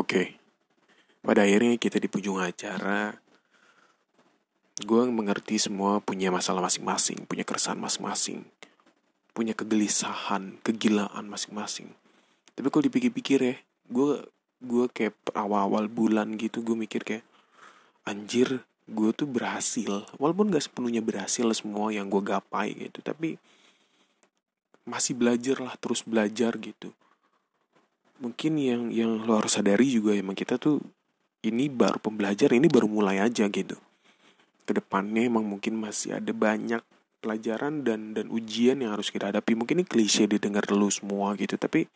[0.00, 0.40] Oke,
[1.20, 3.20] pada akhirnya kita di ujung acara.
[4.80, 8.48] Gue mengerti semua punya masalah masing-masing, punya keresahan masing-masing,
[9.36, 11.92] punya kegelisahan, kegilaan masing-masing.
[12.56, 13.56] Tapi kalau dipikir-pikir ya,
[13.92, 14.24] gue
[14.64, 17.24] gue kayak awal-awal bulan gitu gue mikir kayak
[18.08, 23.40] anjir gue tuh berhasil walaupun gak sepenuhnya berhasil semua yang gue gapai gitu tapi
[24.84, 26.92] masih belajar lah terus belajar gitu
[28.20, 30.78] mungkin yang yang lo harus sadari juga emang kita tuh
[31.40, 33.80] ini baru pembelajar ini baru mulai aja gitu.
[34.68, 36.84] Ke depannya emang mungkin masih ada banyak
[37.24, 39.56] pelajaran dan dan ujian yang harus kita hadapi.
[39.56, 41.88] Mungkin ini klise didengar lu semua gitu tapi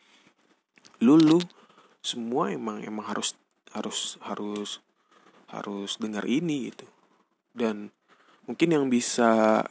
[1.05, 1.37] lu lu
[2.01, 3.37] semua emang emang harus
[3.73, 4.81] harus harus
[5.53, 6.89] harus dengar ini gitu.
[7.53, 7.93] Dan
[8.49, 9.61] mungkin yang bisa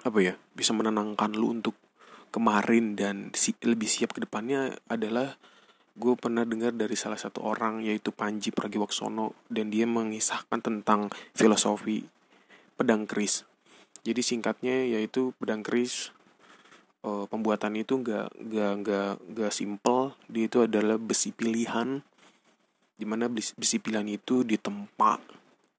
[0.00, 1.79] apa ya bisa menenangkan lu untuk
[2.30, 5.36] kemarin dan si, lebih siap ke depannya adalah
[5.98, 12.06] gue pernah dengar dari salah satu orang yaitu Panji Pragiwaksono dan dia mengisahkan tentang filosofi
[12.78, 13.44] pedang keris.
[14.00, 16.14] Jadi singkatnya yaitu pedang keris
[17.04, 22.00] uh, pembuatan itu nggak nggak nggak nggak simple dia itu adalah besi pilihan
[23.00, 25.20] di mana besi pilihan itu ditempa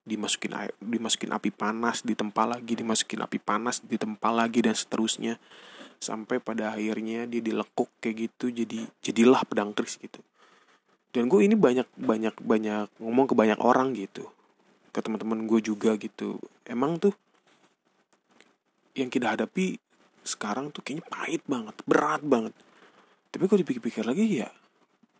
[0.01, 5.37] dimasukin air dimasukin api panas ditempa lagi dimasukin api panas ditempa lagi dan seterusnya
[6.01, 10.17] sampai pada akhirnya dia dilekuk kayak gitu jadi jadilah pedang keris gitu.
[11.13, 14.25] Dan gue ini banyak banyak banyak ngomong ke banyak orang gitu.
[14.89, 16.41] Ke teman-teman gue juga gitu.
[16.65, 17.13] Emang tuh
[18.97, 19.77] yang kita hadapi
[20.25, 22.53] sekarang tuh kayaknya pahit banget berat banget.
[23.29, 24.49] Tapi kalau dipikir-pikir lagi ya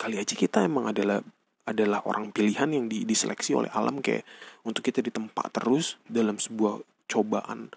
[0.01, 1.21] kali aja kita emang adalah
[1.61, 4.01] adalah orang pilihan yang di, diseleksi oleh alam.
[4.01, 4.25] Kayak
[4.65, 7.69] untuk kita ditempa terus dalam sebuah cobaan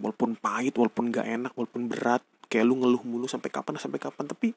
[0.00, 4.26] walaupun pahit walaupun gak enak walaupun berat kayak lu ngeluh mulu sampai kapan sampai kapan.
[4.26, 4.48] Tapi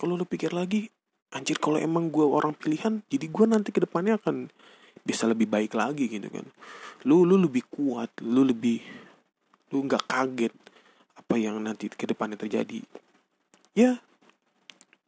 [0.00, 0.88] kalau lu pikir lagi
[1.30, 4.48] anjir kalau emang gue orang pilihan jadi gue nanti ke depannya akan
[5.06, 6.46] bisa lebih baik lagi gitu kan.
[7.06, 8.82] Lu lu lebih kuat lu lebih
[9.70, 10.54] lu nggak kaget
[11.14, 12.82] apa yang nanti ke depannya terjadi.
[13.76, 14.02] Ya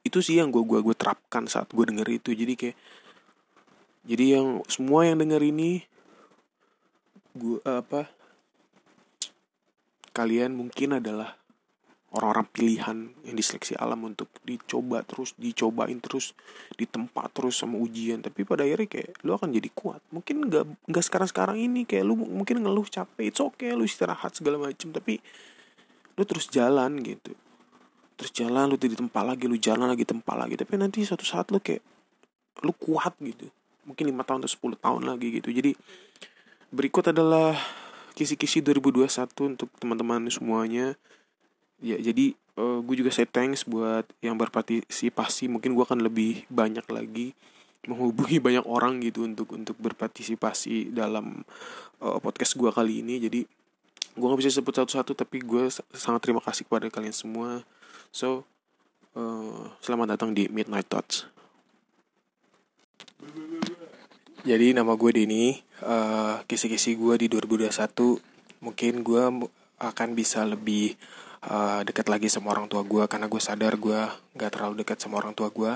[0.06, 2.30] itu sih yang gue gua gue terapkan saat gue denger itu.
[2.36, 2.76] Jadi kayak
[4.08, 5.84] jadi yang semua yang denger ini
[7.36, 8.17] gue apa
[10.18, 11.38] kalian mungkin adalah
[12.08, 16.32] orang-orang pilihan yang diseleksi alam untuk dicoba terus dicobain terus
[16.74, 18.24] ditempa terus sama ujian.
[18.24, 20.00] Tapi pada akhirnya kayak lu akan jadi kuat.
[20.10, 24.32] Mungkin nggak nggak sekarang sekarang ini kayak lu mungkin ngeluh capek oke okay, lu istirahat
[24.34, 24.90] segala macem.
[24.90, 25.20] Tapi
[26.16, 27.36] lu terus jalan gitu.
[28.18, 30.56] Terus jalan lu tidak tempat lagi lu jalan lagi tempat lagi.
[30.56, 31.84] Tapi nanti suatu saat lu kayak
[32.64, 33.52] lu kuat gitu.
[33.84, 35.48] Mungkin lima tahun atau 10 tahun lagi gitu.
[35.48, 35.72] Jadi
[36.68, 37.56] berikut adalah
[38.18, 39.06] kisi-kisi 2021
[39.54, 40.98] untuk teman-teman semuanya.
[41.78, 45.46] Ya jadi uh, gue juga say thanks buat yang berpartisipasi.
[45.46, 47.38] Mungkin gue akan lebih banyak lagi
[47.86, 51.46] menghubungi banyak orang gitu untuk untuk berpartisipasi dalam
[52.02, 53.22] uh, podcast gue kali ini.
[53.22, 53.46] Jadi
[54.18, 57.62] gue gak bisa sebut satu-satu tapi gue sangat terima kasih kepada kalian semua.
[58.10, 58.42] So
[59.14, 61.30] uh, selamat datang di Midnight Thoughts.
[64.42, 67.70] Jadi nama gue Denny uh, kisi-kisi gue di 2021
[68.64, 69.24] mungkin gue
[69.78, 70.98] akan bisa lebih
[71.46, 74.00] uh, dekat lagi sama orang tua gue karena gue sadar gue
[74.34, 75.72] gak terlalu dekat sama orang tua gue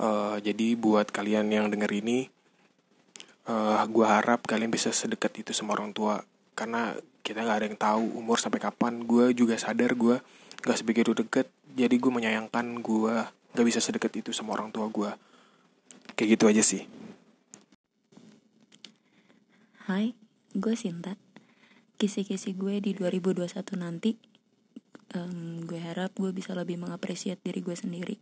[0.00, 2.28] uh, jadi buat kalian yang denger ini
[3.50, 6.22] uh, gue harap kalian bisa sedekat itu sama orang tua.
[6.54, 9.02] Karena kita gak ada yang tahu umur sampai kapan.
[9.04, 10.20] Gue juga sadar gue
[10.62, 11.50] gak sebegitu deket.
[11.74, 13.14] Jadi gue menyayangkan gue
[13.54, 15.10] gak bisa sedekat itu sama orang tua gue
[16.14, 16.84] kayak gitu aja sih
[19.90, 20.14] Hai,
[20.54, 21.18] gue Sinta.
[21.98, 24.14] Kisi-kisi gue di 2021 nanti,
[25.18, 28.14] um, gue harap gue bisa lebih mengapresiasi diri gue sendiri.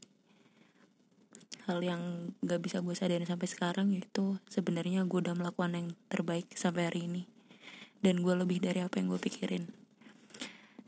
[1.68, 6.48] Hal yang gak bisa gue sadarin sampai sekarang yaitu sebenarnya gue udah melakukan yang terbaik
[6.56, 7.28] sampai hari ini.
[8.00, 9.68] Dan gue lebih dari apa yang gue pikirin.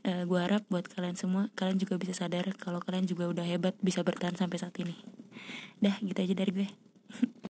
[0.01, 3.77] Uh, gue harap buat kalian semua, kalian juga bisa sadar kalau kalian juga udah hebat
[3.85, 4.97] bisa bertahan sampai saat ini.
[5.77, 6.69] Dah, gitu aja dari gue.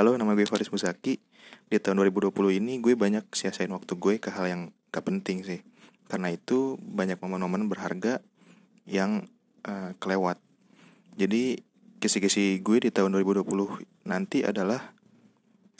[0.00, 1.20] Halo, nama gue Faris Musaki.
[1.68, 5.60] Di tahun 2020 ini gue banyak siasain waktu gue ke hal yang gak penting sih.
[6.08, 8.24] Karena itu banyak momen-momen berharga
[8.88, 9.28] yang
[9.68, 10.40] uh, kelewat.
[11.20, 11.60] Jadi
[12.00, 13.44] kisi-kisi gue di tahun 2020
[14.08, 14.96] nanti adalah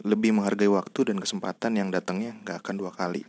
[0.05, 3.25] lebih menghargai waktu dan kesempatan yang datangnya gak akan dua kali.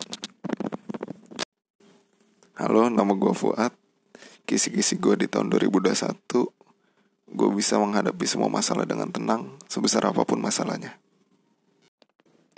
[2.59, 3.71] Halo, nama gue Fuad.
[4.43, 6.59] Kisi-kisi gue di tahun 2021
[7.31, 10.99] gue bisa menghadapi semua masalah dengan tenang sebesar apa pun masalahnya.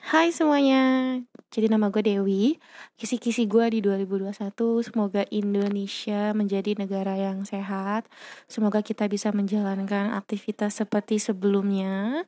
[0.03, 1.15] Hai semuanya,
[1.53, 2.57] jadi nama gue Dewi.
[2.97, 8.09] Kisi-kisi gue di 2021 Semoga Indonesia menjadi negara yang sehat.
[8.49, 12.25] Semoga kita bisa menjalankan aktivitas seperti sebelumnya.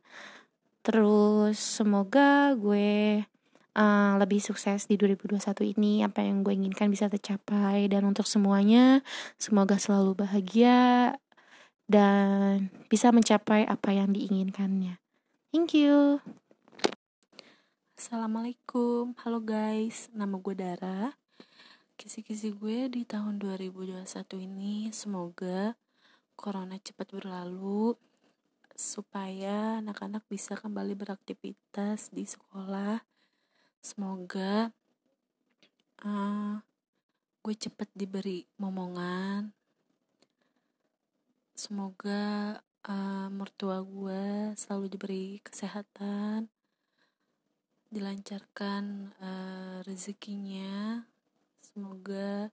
[0.86, 3.26] Terus semoga gue
[3.74, 6.06] uh, lebih sukses di 2021 ini.
[6.06, 7.90] Apa yang gue inginkan bisa tercapai.
[7.90, 9.02] Dan untuk semuanya
[9.42, 11.18] semoga selalu bahagia
[11.86, 14.98] Dan bisa mencapai apa yang diinginkannya.
[15.54, 16.18] Thank you.
[17.96, 21.16] Assalamualaikum, halo guys, nama gue Dara.
[21.96, 24.04] Kisi-kisi gue di tahun 2021
[24.44, 25.80] ini semoga
[26.36, 27.96] corona cepat berlalu
[28.76, 33.00] Supaya anak-anak bisa kembali beraktivitas di sekolah.
[33.80, 34.68] Semoga
[36.04, 36.60] uh,
[37.40, 39.56] gue cepat diberi momongan
[41.56, 46.52] Semoga uh, mertua gue selalu diberi kesehatan
[47.88, 51.08] dilancarkan uh, rezekinya.
[51.64, 52.52] Semoga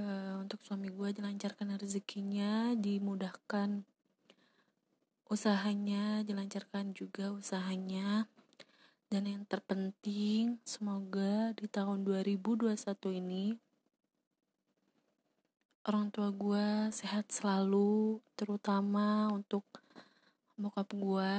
[0.00, 3.84] uh, untuk suami gue dilancarkan rezekinya dimudahkan
[5.28, 8.24] usahanya dilancarkan juga usahanya.
[9.12, 12.72] Dan yang terpenting semoga di tahun 2021
[13.20, 13.65] ini
[15.86, 19.62] orang tua gue sehat selalu terutama untuk
[20.58, 21.32] bokap gue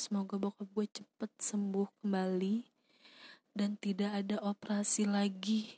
[0.00, 2.64] Semoga bokap gue cepet sembuh kembali
[3.52, 5.76] dan tidak ada operasi lagi.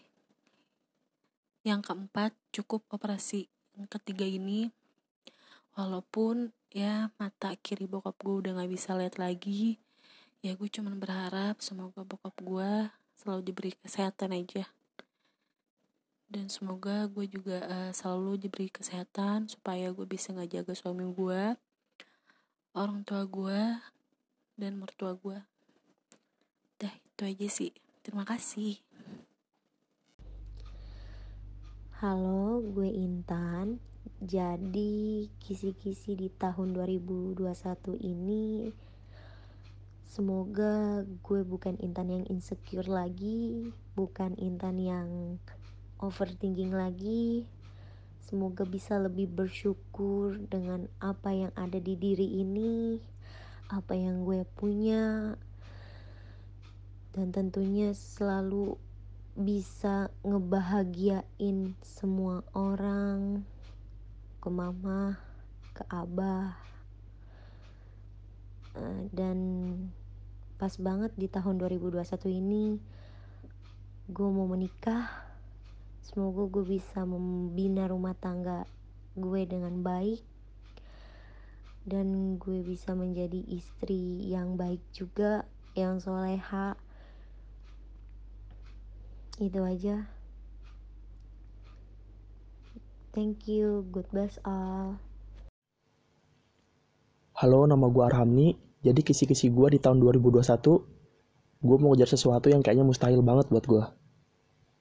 [1.67, 3.51] Yang keempat, cukup operasi.
[3.75, 4.71] Yang ketiga ini,
[5.75, 9.83] walaupun ya mata kiri bokap gue udah gak bisa lihat lagi,
[10.39, 14.71] ya gue cuman berharap semoga bokap gue selalu diberi kesehatan aja.
[16.33, 21.61] Dan semoga gue juga uh, selalu diberi kesehatan supaya gue bisa ngejaga suami gue,
[22.73, 23.77] orang tua gue,
[24.57, 25.37] dan mertua gue
[26.83, 27.73] dah itu aja sih.
[28.03, 28.83] Terima kasih.
[32.03, 33.79] Halo, gue Intan.
[34.19, 37.39] Jadi, kisi-kisi di tahun 2021
[38.03, 38.75] ini
[40.11, 45.39] semoga gue bukan Intan yang insecure lagi, bukan Intan yang
[46.03, 47.47] overthinking lagi.
[48.19, 52.99] Semoga bisa lebih bersyukur dengan apa yang ada di diri ini
[53.73, 55.33] apa yang gue punya
[57.17, 58.77] dan tentunya selalu
[59.33, 63.49] bisa ngebahagiain semua orang
[64.45, 65.17] ke mama
[65.73, 66.53] ke abah
[68.77, 69.41] eh, dan
[70.61, 72.77] pas banget di tahun 2021 ini
[74.13, 75.32] gue mau menikah
[76.03, 78.67] semoga gue bisa membina rumah tangga
[79.15, 80.21] gue dengan baik.
[81.83, 86.79] Dan gue bisa menjadi istri yang baik juga yang soleha.
[89.43, 90.07] Itu aja.
[93.13, 93.85] Thank you.
[93.93, 95.03] Good bless all.
[97.37, 98.49] Halo, nama gue Arhamni.
[98.83, 100.43] Jadi kisi-kisi gue di tahun 2021,
[101.63, 103.85] gue mau ngejar sesuatu yang kayaknya mustahil banget buat gue.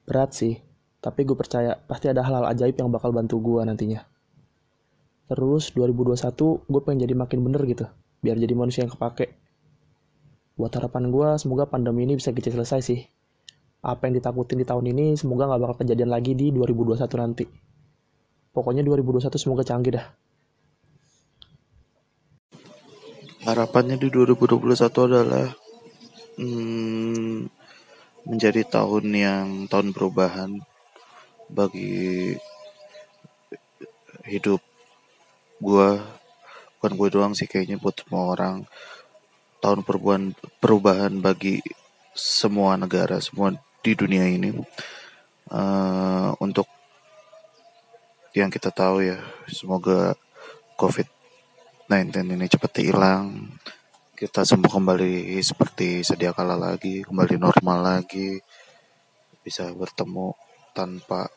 [0.06, 0.58] Berat sih,
[1.02, 4.06] tapi gue percaya pasti ada hal-hal ajaib yang bakal bantu gue nantinya.
[5.26, 6.22] Terus 2021
[6.70, 7.90] gue pengen jadi makin bener gitu,
[8.22, 9.34] biar jadi manusia yang kepake.
[10.54, 13.02] Buat harapan gue, semoga pandemi ini bisa kecil selesai sih.
[13.82, 17.50] Apa yang ditakutin di tahun ini, semoga gak bakal kejadian lagi di 2021 nanti.
[18.54, 20.06] Pokoknya 2021 semoga canggih dah.
[23.42, 25.50] Harapannya di 2021 adalah
[26.38, 27.50] hmm,
[28.30, 30.62] menjadi tahun yang tahun perubahan
[31.52, 32.32] bagi
[34.24, 34.64] hidup
[35.62, 35.88] gue
[36.80, 38.66] bukan gue doang sih kayaknya buat semua orang.
[39.62, 41.62] Tahun perubahan perubahan bagi
[42.16, 43.54] semua negara semua
[43.84, 44.50] di dunia ini.
[45.52, 46.66] Uh, untuk
[48.32, 50.16] yang kita tahu ya semoga
[50.80, 51.06] covid
[51.86, 53.52] 19 ini cepat hilang.
[54.16, 58.40] Kita semua kembali seperti sedia kala lagi kembali normal lagi.
[59.44, 60.32] Bisa bertemu
[60.72, 61.28] tanpa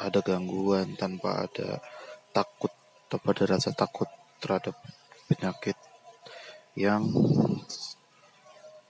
[0.00, 1.78] ada gangguan tanpa ada
[2.32, 2.72] takut
[3.10, 4.06] atau pada rasa takut
[4.40, 4.78] terhadap
[5.26, 5.74] penyakit
[6.78, 7.04] yang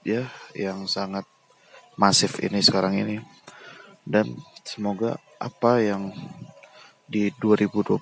[0.05, 1.25] ya yang sangat
[1.99, 3.17] masif ini sekarang ini.
[4.01, 4.33] Dan
[4.65, 6.13] semoga apa yang
[7.05, 7.97] di 2020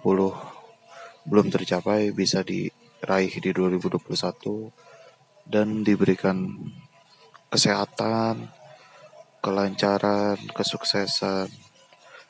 [1.28, 6.52] belum tercapai bisa diraih di 2021 dan diberikan
[7.50, 8.52] kesehatan,
[9.42, 11.69] kelancaran, kesuksesan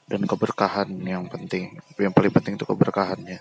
[0.10, 1.78] dan keberkahan yang penting.
[2.02, 3.40] Yang paling penting itu keberkahannya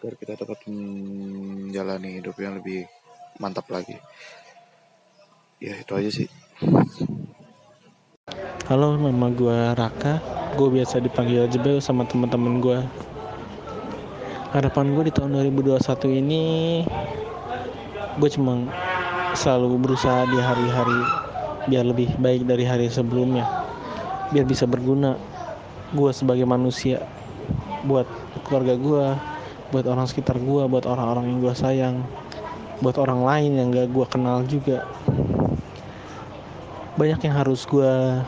[0.00, 2.88] agar kita dapat menjalani hidup yang lebih
[3.36, 4.00] mantap lagi.
[5.60, 6.24] ya itu aja sih
[8.64, 10.24] Halo, nama gue Raka.
[10.56, 12.80] Gue biasa dipanggil Jebel sama teman-teman gue.
[14.56, 15.84] Harapan gue di tahun 2021
[16.24, 16.42] ini,
[18.16, 18.72] gue cuma
[19.36, 21.00] selalu berusaha di hari-hari
[21.68, 23.44] biar lebih baik dari hari sebelumnya.
[24.32, 25.20] Biar bisa berguna
[25.90, 27.02] gue sebagai manusia
[27.82, 28.06] buat
[28.46, 29.06] keluarga gue,
[29.74, 31.96] buat orang sekitar gue, buat orang-orang yang gue sayang,
[32.80, 34.86] buat orang lain yang gak gue kenal juga.
[36.94, 38.20] Banyak yang harus gue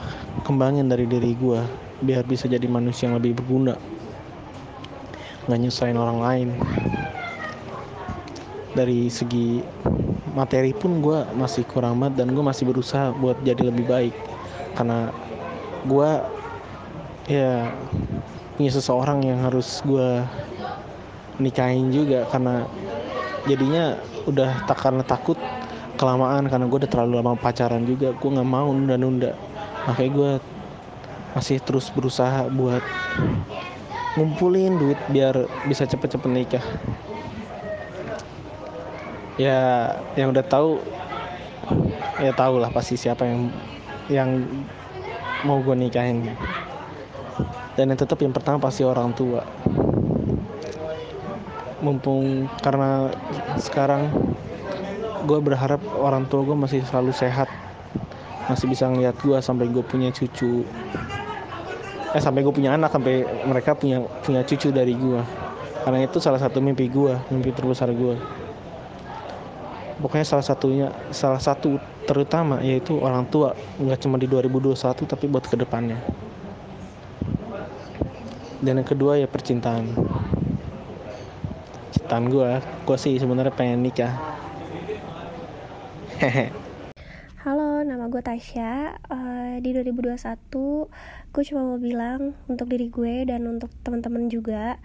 [0.43, 1.61] kembangin dari diri gue
[2.03, 3.79] biar bisa jadi manusia yang lebih berguna.
[5.47, 6.49] Nggak nyusahin orang lain.
[8.73, 9.61] Dari segi
[10.33, 14.15] materi pun gue masih kurang banget dan gue masih berusaha buat jadi lebih baik.
[14.75, 15.13] Karena
[15.85, 16.11] gue
[17.31, 17.71] ya
[18.59, 20.23] punya seseorang yang harus gue
[21.39, 22.67] nikahin juga karena
[23.47, 25.39] jadinya udah tak karena takut
[25.99, 29.35] kelamaan karena gue udah terlalu lama pacaran juga gue nggak mau nunda-nunda.
[29.87, 30.31] Makanya gue
[31.33, 32.85] masih terus berusaha buat
[34.19, 36.65] ngumpulin duit biar bisa cepet-cepet nikah.
[39.41, 40.79] Ya yang udah tahu
[42.21, 43.49] ya tahu lah pasti siapa yang
[44.13, 44.31] yang
[45.43, 46.31] mau gue nikahin
[47.73, 49.41] dan yang tetap yang pertama pasti orang tua.
[51.83, 53.11] Mumpung karena
[53.59, 54.13] sekarang
[55.25, 57.49] gue berharap orang tua gue masih selalu sehat.
[58.47, 60.69] Masih bisa ngeliat gue sampai gue punya cucu.
[62.13, 65.21] Eh sampai gue punya anak sampai mereka punya punya cucu dari gue
[65.83, 68.15] karena itu salah satu mimpi gue mimpi terbesar gue
[69.99, 73.55] pokoknya salah satunya salah satu terutama yaitu orang tua.
[73.79, 74.77] Nggak cuma di 2021
[75.07, 76.22] tapi buat ke depannya
[78.63, 79.91] dan yang kedua ya percintaan
[81.91, 84.15] cintaan gue gue sih sebenarnya pengen nikah
[86.23, 86.49] hehe
[87.43, 89.03] Halo, nama gue Tasya.
[89.11, 90.15] Uh, di 2021,
[91.35, 94.79] gue cuma mau bilang untuk diri gue dan untuk teman-teman juga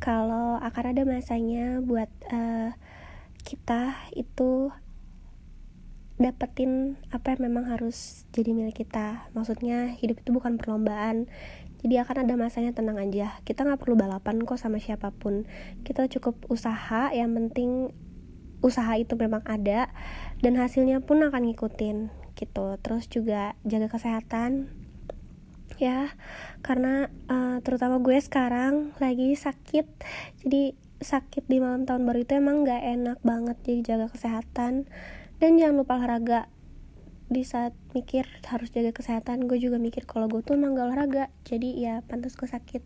[0.00, 2.72] kalau akan ada masanya buat uh,
[3.44, 4.72] kita itu
[6.16, 9.28] dapetin apa yang memang harus jadi milik kita.
[9.36, 11.28] Maksudnya hidup itu bukan perlombaan.
[11.78, 13.38] Jadi akan ada masanya tenang aja.
[13.46, 15.46] Kita nggak perlu balapan kok sama siapa pun.
[15.86, 17.14] Kita cukup usaha.
[17.14, 17.70] Yang penting
[18.58, 19.90] usaha itu memang ada
[20.42, 24.70] dan hasilnya pun akan ngikutin gitu terus juga jaga kesehatan
[25.78, 26.10] ya
[26.62, 29.86] karena uh, terutama gue sekarang lagi sakit
[30.42, 34.90] jadi sakit di malam tahun baru itu emang gak enak banget jadi jaga kesehatan
[35.38, 36.50] dan jangan lupa olahraga
[37.28, 41.24] di saat mikir harus jaga kesehatan gue juga mikir kalau gue tuh emang gak olahraga
[41.44, 42.80] jadi ya pantas gue sakit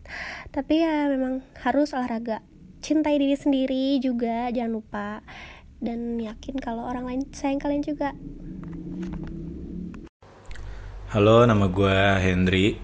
[0.51, 2.43] tapi ya memang harus olahraga
[2.83, 5.23] cintai diri sendiri juga jangan lupa
[5.83, 8.15] dan yakin kalau orang lain sayang kalian juga.
[11.11, 12.79] Halo, nama gue Henry.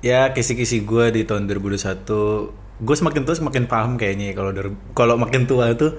[0.00, 4.50] Ya, kisi-kisi gue di tahun 2021, gue semakin tua semakin paham kayaknya ya, kalau
[4.96, 5.92] kalau makin tua itu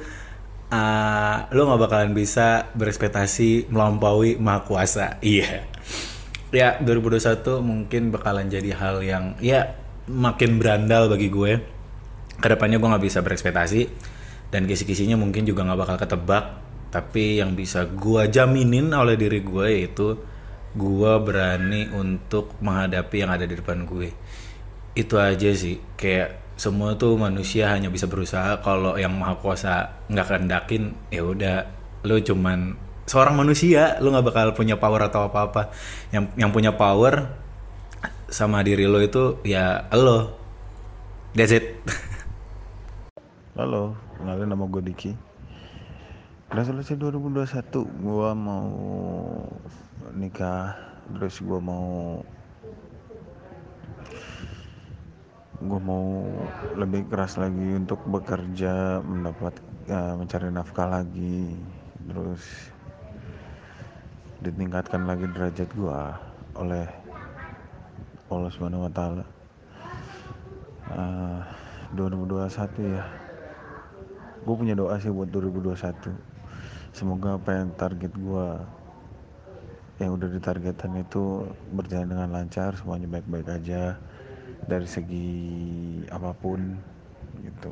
[0.71, 5.19] uh, lo nggak bakalan bisa berekspektasi melampaui maha kuasa.
[5.21, 5.67] Iya.
[6.51, 9.71] Ya, 2021 mungkin bakalan jadi hal yang ya
[10.11, 11.63] makin berandal bagi gue.
[12.41, 13.87] Ke depannya gue nggak bisa berekspektasi
[14.51, 16.45] dan kisi-kisinya mungkin juga nggak bakal ketebak
[16.91, 20.19] tapi yang bisa gue jaminin oleh diri gue yaitu
[20.75, 24.11] gue berani untuk menghadapi yang ada di depan gue
[24.91, 28.61] itu aja sih kayak semua tuh manusia hanya bisa berusaha.
[28.61, 31.65] Kalau yang maha kuasa nggak kendakin ya udah.
[32.05, 32.77] Lo cuman
[33.09, 35.61] seorang manusia lo nggak bakal punya power atau apa apa
[36.13, 37.33] yang yang punya power
[38.29, 40.37] sama diri lo itu ya lo.
[41.33, 41.81] That's it.
[43.57, 45.11] Halo kenalin nama gue Diki.
[46.53, 47.73] Resolusi 2021
[48.05, 48.69] gue mau
[50.13, 50.77] nikah
[51.17, 52.21] terus gue mau
[55.61, 56.25] gue mau
[56.73, 59.53] lebih keras lagi untuk bekerja mendapat
[59.93, 61.53] uh, mencari nafkah lagi.
[62.09, 62.43] Terus
[64.41, 65.99] ditingkatkan lagi derajat gue
[66.57, 66.85] oleh
[68.33, 69.25] Allah Subhanahu Wa Taala.
[70.91, 71.39] Uh,
[71.93, 73.05] 2021 ya.
[74.41, 76.31] Gue punya doa sih buat 2021
[76.91, 78.47] semoga apa yang target gue
[80.03, 83.95] yang udah ditargetkan itu berjalan dengan lancar semuanya baik-baik aja
[84.65, 85.29] dari segi
[86.11, 86.77] apa pun
[87.41, 87.71] gitu.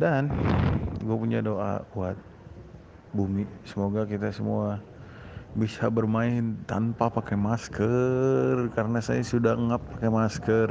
[0.00, 0.32] Dan
[1.04, 2.16] gue punya doa buat
[3.12, 3.44] bumi.
[3.68, 4.80] Semoga kita semua
[5.52, 10.68] bisa bermain tanpa pakai masker karena saya sudah ngap pakai masker.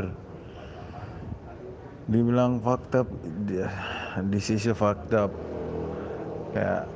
[2.10, 3.06] Dibilang fakta
[4.26, 5.32] di sisi up.
[6.50, 6.90] Kayak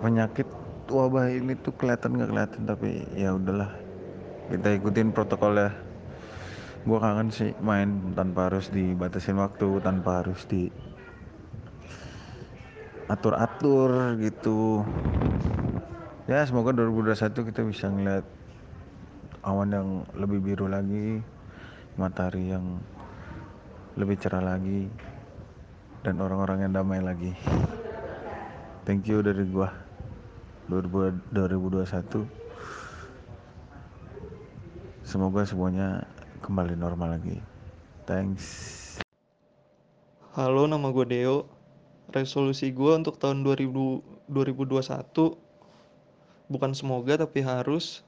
[0.00, 0.48] penyakit
[0.88, 3.68] wabah ini tuh kelihatan nggak kelihatan tapi ya udahlah.
[4.48, 5.91] Kita ikutin protokolnya
[6.82, 10.66] gue kangen sih main tanpa harus dibatasin waktu tanpa harus di
[13.06, 14.82] atur atur gitu.
[16.26, 18.26] Ya semoga 2021 kita bisa ngeliat
[19.46, 21.22] awan yang lebih biru lagi
[21.94, 22.82] matahari yang
[23.94, 24.90] lebih cerah lagi
[26.02, 27.30] dan orang-orang yang damai lagi.
[28.82, 29.70] Thank you dari gua.
[30.70, 32.42] 2021
[35.02, 36.06] semoga semuanya
[36.42, 37.38] kembali normal lagi
[38.04, 38.82] thanks
[40.32, 41.44] Halo, nama gue Deo.
[42.08, 45.36] Resolusi gue untuk tahun 2000, 2021
[46.48, 48.00] bukan semoga tapi harus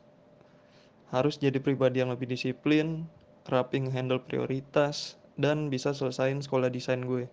[1.12, 3.04] harus jadi pribadi yang lebih disiplin,
[3.44, 7.28] rapi handle prioritas, dan bisa selesain sekolah desain gue.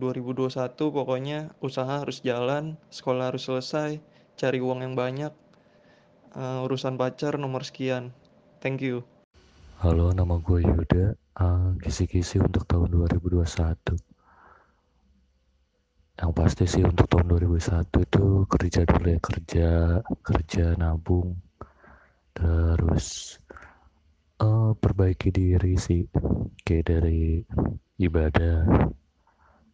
[0.00, 4.00] 2021 pokoknya usaha harus jalan, sekolah harus selesai,
[4.40, 5.36] cari uang yang banyak,
[6.32, 8.08] uh, urusan pacar nomor sekian.
[8.64, 9.04] Thank you.
[9.80, 11.16] Halo, nama gue Yuda.
[11.40, 13.96] Uh, kisi-kisi untuk tahun 2021.
[16.20, 19.68] Yang pasti sih untuk tahun 2001 itu kerja dulu ya, kerja,
[20.20, 21.32] kerja nabung,
[22.36, 23.40] terus
[24.44, 26.04] uh, perbaiki diri sih,
[26.60, 27.40] kayak dari
[27.96, 28.92] ibadah,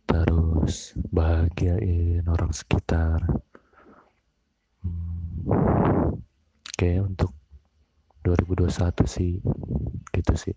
[0.06, 3.26] terus bahagiain orang sekitar.
[4.86, 6.22] Hmm,
[6.78, 7.34] kayak untuk
[8.26, 9.38] 2021 sih,
[10.10, 10.54] gitu sih.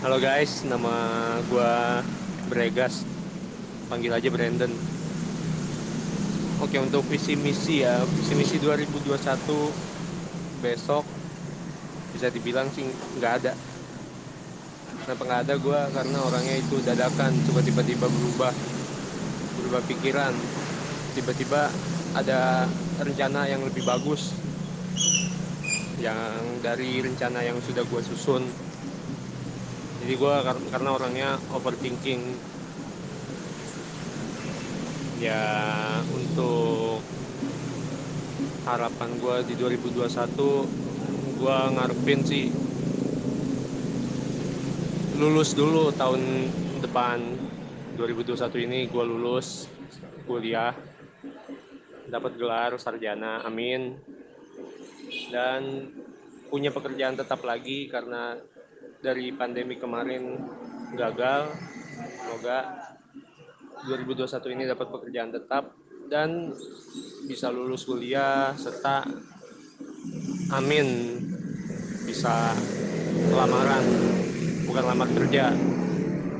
[0.00, 0.96] Halo guys, nama
[1.52, 2.00] gua
[2.48, 3.04] Bregas.
[3.92, 4.72] Panggil aja Brandon.
[6.64, 9.12] Oke, untuk visi misi ya, visi misi 2021
[10.64, 11.04] besok
[12.16, 12.88] bisa dibilang sih
[13.20, 13.52] nggak ada.
[15.04, 15.80] Kenapa nggak ada gue?
[15.92, 18.54] Karena orangnya itu dadakan, coba tiba-tiba berubah,
[19.60, 20.32] berubah pikiran,
[21.12, 21.68] tiba-tiba
[22.16, 22.64] ada
[23.02, 24.36] rencana yang lebih bagus,
[25.98, 28.46] yang dari rencana yang sudah gue susun.
[30.04, 30.34] Jadi gue
[30.68, 32.22] karena orangnya overthinking.
[35.22, 35.40] Ya
[36.12, 37.00] untuk
[38.68, 42.52] harapan gue di 2021 gue ngarepin sih
[45.16, 46.20] lulus dulu tahun
[46.84, 47.18] depan.
[47.96, 49.70] 2021 ini gue lulus
[50.26, 50.74] kuliah
[52.08, 53.96] dapat gelar sarjana amin.
[55.30, 55.90] Dan
[56.48, 58.36] punya pekerjaan tetap lagi karena
[59.00, 60.38] dari pandemi kemarin
[60.94, 61.52] gagal.
[61.94, 62.58] Semoga
[63.84, 65.76] 2021 ini dapat pekerjaan tetap
[66.08, 66.52] dan
[67.28, 69.04] bisa lulus kuliah serta
[70.54, 71.20] amin.
[72.04, 72.52] Bisa
[73.34, 73.84] lamaran
[74.68, 75.52] bukan lamar kerja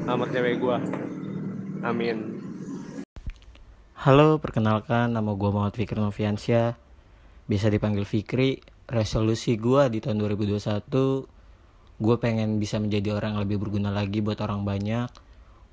[0.04, 0.78] lamar cewek gua.
[1.84, 2.33] Amin
[4.04, 6.76] Halo, perkenalkan nama gue Muhammad Fikri Noviansyah.
[7.48, 10.60] Bisa dipanggil Fikri Resolusi gue di tahun 2021
[12.04, 15.08] gue pengen bisa menjadi orang yang lebih berguna lagi buat orang banyak.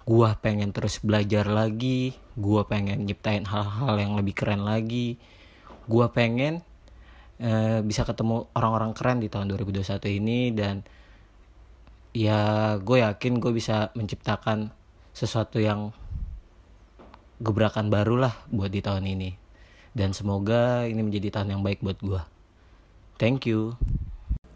[0.08, 5.20] Gue pengen terus belajar lagi gue pengen nyiptain hal-hal yang lebih keren lagi.
[5.91, 6.63] Gue pengen
[7.44, 10.88] uh, bisa ketemu orang-orang keren di tahun 2021 ini dan
[12.15, 14.72] ya gue yakin gue bisa menciptakan
[15.12, 15.91] sesuatu yang
[17.41, 19.34] gebrakan baru lah buat di tahun ini
[19.97, 22.21] dan semoga ini menjadi tahun yang baik buat gue
[23.17, 23.75] thank you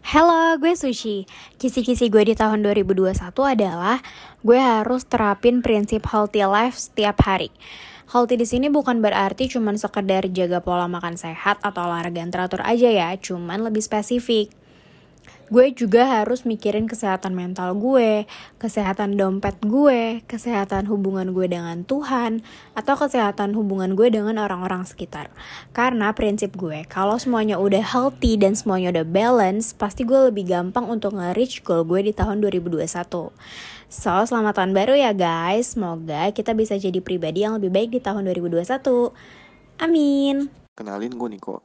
[0.06, 1.26] Halo, gue Sushi.
[1.58, 3.10] Kisi-kisi gue di tahun 2021
[3.42, 3.98] adalah
[4.38, 7.50] gue harus terapin prinsip healthy life setiap hari.
[8.14, 12.62] Healthy di sini bukan berarti cuma sekedar jaga pola makan sehat atau olahraga yang teratur
[12.62, 14.54] aja ya, cuman lebih spesifik
[15.46, 18.26] gue juga harus mikirin kesehatan mental gue,
[18.58, 22.42] kesehatan dompet gue, kesehatan hubungan gue dengan Tuhan,
[22.74, 25.30] atau kesehatan hubungan gue dengan orang-orang sekitar.
[25.70, 30.90] Karena prinsip gue, kalau semuanya udah healthy dan semuanya udah balance, pasti gue lebih gampang
[30.90, 33.30] untuk nge-reach goal gue di tahun 2021.
[33.86, 35.78] So, selamat tahun baru ya guys.
[35.78, 38.66] Semoga kita bisa jadi pribadi yang lebih baik di tahun 2021.
[39.78, 40.50] Amin.
[40.74, 41.62] Kenalin gue Niko.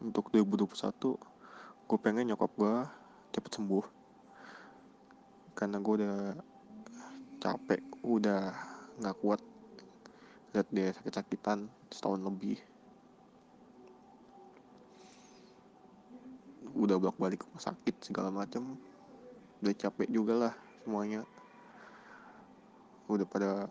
[0.00, 1.37] Untuk 2021
[1.88, 2.74] gue pengen nyokap gue
[3.32, 3.86] cepet sembuh.
[5.56, 6.36] Karena gue udah
[7.40, 8.52] capek udah
[9.00, 9.40] nggak kuat
[10.52, 12.60] lihat dia sakit-sakitan setahun lebih.
[16.76, 18.76] Udah bolak balik rumah sakit segala macem.
[19.64, 21.24] Udah capek juga lah semuanya.
[23.08, 23.64] Udah pada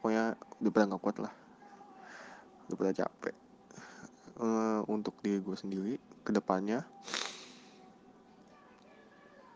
[0.00, 0.32] pokoknya
[0.64, 1.32] udah pada nggak kuat lah.
[2.72, 3.41] Udah pada capek
[4.40, 6.86] uh, untuk diri gue sendiri ke depannya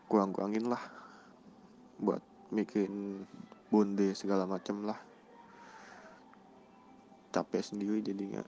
[0.07, 0.79] kurang-kurangin lah
[1.99, 3.23] buat bikin
[3.67, 4.95] bonde segala macem lah.
[7.35, 8.39] Capek sendiri jadinya.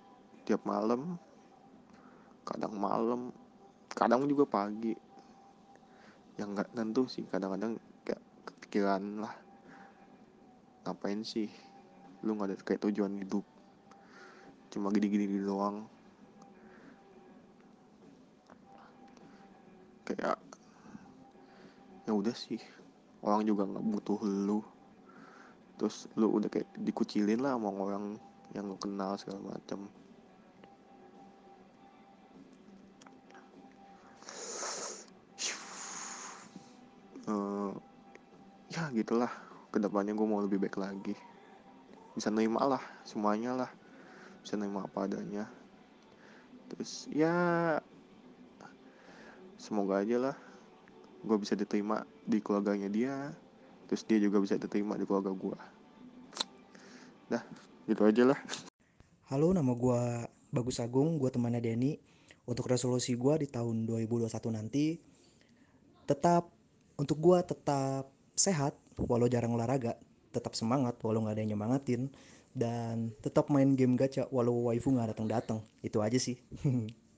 [0.47, 1.19] Tiap malam
[2.47, 3.21] kadang malam
[3.91, 4.95] kadang juga pagi.
[6.39, 7.75] Yang nggak tentu sih kadang-kadang
[8.07, 9.35] kayak kepikiran lah.
[10.87, 11.51] Ngapain sih?
[12.23, 13.43] Lu nggak ada kayak tujuan hidup.
[14.71, 15.98] Cuma gini-gini doang
[20.09, 20.37] kayak
[22.09, 22.57] ya udah sih
[23.21, 24.59] orang juga nggak butuh lu.
[25.77, 28.17] Terus lu udah kayak dikucilin lah sama orang
[28.57, 29.87] yang lu kenal segala macam
[37.29, 37.71] Eh,
[38.73, 39.29] ya gitulah
[39.69, 41.13] ke depannya gue mau lebih baik lagi.
[42.17, 43.71] Bisa nerima lah semuanya lah.
[44.41, 45.45] Bisa nerima apa adanya.
[46.73, 47.77] Terus ya
[49.59, 50.35] semoga aja lah
[51.19, 53.35] gue bisa diterima di keluarganya dia
[53.91, 55.57] terus dia juga bisa diterima di keluarga gue
[57.29, 57.43] dah
[57.85, 58.39] gitu aja lah
[59.29, 62.01] Halo, nama gue Bagus Agung, gue temannya Denny.
[62.49, 64.97] Untuk resolusi gue di tahun 2021 nanti,
[66.09, 66.49] tetap
[66.97, 70.01] untuk gue tetap sehat, walau jarang olahraga,
[70.33, 72.09] tetap semangat, walau nggak ada yang nyemangatin,
[72.57, 75.61] dan tetap main game gacha, walau waifu nggak datang-datang.
[75.85, 76.41] Itu aja sih.